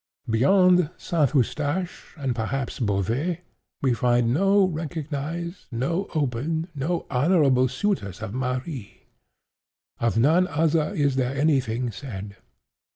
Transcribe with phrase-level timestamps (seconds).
[0.27, 1.31] Beyond St.
[1.35, 3.41] Eustache, and perhaps Beauvais,
[3.83, 9.03] we find no recognized, no open, no honorable suitors of Marie.
[9.99, 12.37] Of none other is there any thing said.